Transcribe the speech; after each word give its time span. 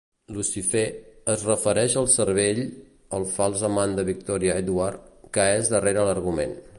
"Lucifer" 0.35 0.85
es 1.33 1.43
refereix 1.49 1.97
al 2.01 2.07
cervell, 2.15 2.63
el 3.19 3.27
fals 3.35 3.65
amant 3.69 3.93
de 3.99 4.07
Victoria 4.11 4.57
Edward, 4.65 5.05
que 5.37 5.47
és 5.59 5.71
darrere 5.75 6.07
l"argument. 6.07 6.61